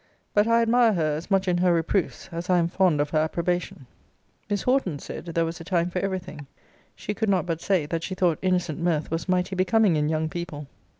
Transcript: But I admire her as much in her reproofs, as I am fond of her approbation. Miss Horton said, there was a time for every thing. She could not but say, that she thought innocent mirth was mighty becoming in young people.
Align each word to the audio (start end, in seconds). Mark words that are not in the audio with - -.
But 0.33 0.47
I 0.47 0.63
admire 0.63 0.93
her 0.93 1.15
as 1.15 1.29
much 1.29 1.47
in 1.47 1.59
her 1.59 1.71
reproofs, 1.71 2.27
as 2.31 2.49
I 2.49 2.57
am 2.57 2.69
fond 2.69 2.99
of 2.99 3.11
her 3.11 3.19
approbation. 3.19 3.85
Miss 4.49 4.63
Horton 4.63 4.97
said, 4.97 5.25
there 5.25 5.45
was 5.45 5.61
a 5.61 5.63
time 5.63 5.91
for 5.91 5.99
every 5.99 6.17
thing. 6.17 6.47
She 6.95 7.13
could 7.13 7.29
not 7.29 7.45
but 7.45 7.61
say, 7.61 7.85
that 7.85 8.01
she 8.01 8.15
thought 8.15 8.39
innocent 8.41 8.79
mirth 8.79 9.11
was 9.11 9.29
mighty 9.29 9.55
becoming 9.55 9.95
in 9.97 10.09
young 10.09 10.27
people. 10.27 10.65